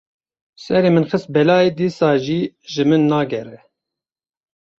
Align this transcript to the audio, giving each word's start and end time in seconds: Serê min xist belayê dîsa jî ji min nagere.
Serê 0.63 0.89
min 0.95 1.05
xist 1.09 1.27
belayê 1.35 1.71
dîsa 1.79 2.11
jî 2.25 2.39
ji 2.73 2.83
min 2.89 3.03
nagere. 3.11 3.57